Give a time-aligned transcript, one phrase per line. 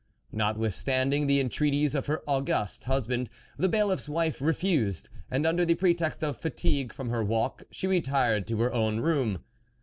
[0.31, 5.93] Notwithstanding the entreaties of her august husband, the Bailiffs wife refused, and under the pre
[5.93, 9.43] text of fatigue from her walk, she retired to her own room.